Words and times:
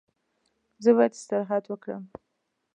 زه 0.83 0.89
باید 0.97 1.13
استراحت 1.17 1.63
وکړم. 1.67 2.03